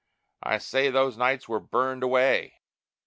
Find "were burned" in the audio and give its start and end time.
1.47-2.01